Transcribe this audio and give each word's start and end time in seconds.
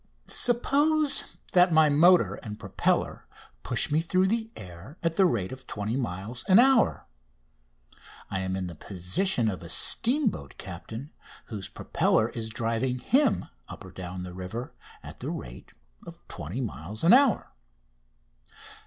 Suppose 0.25 1.37
that 1.53 1.71
my 1.71 1.87
motor 1.87 2.33
and 2.41 2.59
propeller 2.59 3.27
push 3.61 3.91
me 3.91 4.01
through 4.01 4.25
the 4.29 4.49
air 4.55 4.97
at 5.03 5.15
the 5.15 5.27
rate 5.27 5.51
of 5.51 5.67
20 5.67 5.95
miles 5.95 6.43
an 6.47 6.57
hour, 6.57 7.05
I 8.31 8.39
am 8.39 8.55
in 8.55 8.65
the 8.65 8.73
position 8.73 9.47
of 9.47 9.61
a 9.61 9.69
steamboat 9.69 10.55
captain 10.57 11.11
whose 11.49 11.69
propeller 11.69 12.29
is 12.29 12.49
driving 12.49 12.97
him 12.97 13.45
up 13.67 13.85
or 13.85 13.91
down 13.91 14.23
the 14.23 14.33
river 14.33 14.73
at 15.03 15.19
the 15.19 15.29
rate 15.29 15.69
of 16.07 16.17
20 16.29 16.59
miles 16.61 17.03
an 17.03 17.13
hour. 17.13 17.53